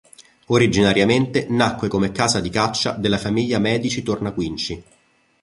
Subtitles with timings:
[0.47, 4.83] Originariamente nacque come casa di caccia della famiglia Medici-Tornaquinci.